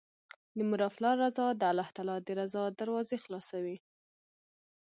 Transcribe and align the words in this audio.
د 0.57 0.57
مور 0.69 0.81
او 0.85 0.91
پلار 0.97 1.15
رضا 1.25 1.47
د 1.59 1.61
الله 1.71 1.89
تعالی 1.95 2.17
د 2.23 2.29
رضا 2.39 2.63
دروازې 2.79 3.17
خلاصوي 3.23 3.77